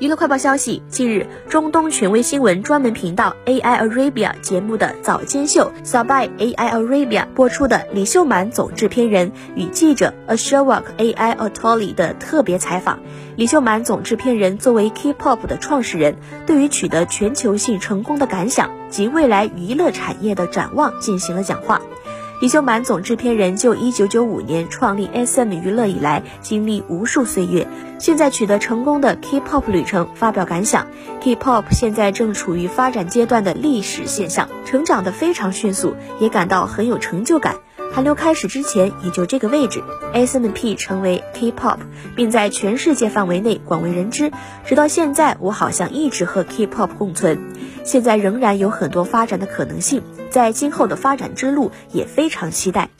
[0.00, 13.00] 娱乐快报消息：近日，中东权威新闻专门频道 AI Arabia 节目的早间秀 Sabai AI Arabia 播出的李秀满总制片人与记者 Asherwak AI Atoli 的特别采访。
[13.34, 16.14] 李秀满总制片人作为 K-pop 的创始人，
[16.46, 21.82] 对于取得全球性成功的感想及未来娱乐产业的展望进行了讲话。
[22.40, 27.66] 李秀满总制片人就1995年创立 SM 娱乐以来，经历无数岁月，
[27.98, 30.86] 现在取得成功的 K-pop 旅程发表感想
[31.20, 37.56] ：K-pop 现在正处于发展阶段的历史现象，成长得非常迅速，也感到很有成就感。
[37.90, 41.78] 韩流开始之前也就这个位置，S M P 成为 K-pop，
[42.14, 44.30] 并在全世界范围内广为人知。
[44.64, 47.54] 直到现在，我好像一直和 K-pop 共存。
[47.84, 52.90] 现在仍然有很多发展的可能性，在今后的发展之路也非常期待。